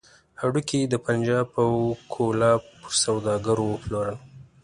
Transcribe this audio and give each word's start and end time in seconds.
هډوکي 0.41 0.77
يې 0.81 0.87
د 0.93 0.95
پنجاب 1.05 1.47
او 1.61 1.69
کولاب 2.13 2.61
پر 2.81 2.93
سوداګرو 3.03 3.65
وپلورل. 3.69 4.17